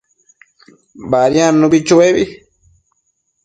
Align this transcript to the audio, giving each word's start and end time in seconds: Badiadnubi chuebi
Badiadnubi 1.11 1.79
chuebi 1.87 2.23